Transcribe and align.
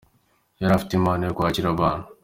Yari 0.61 0.73
afite 0.75 0.93
impano 0.95 1.21
yo 1.23 1.35
kwakira 1.37 1.67
abantu. 1.71 2.05